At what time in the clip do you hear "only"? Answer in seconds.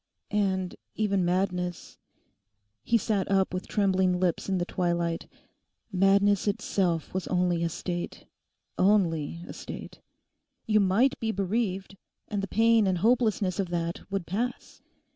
7.27-7.61, 8.79-9.43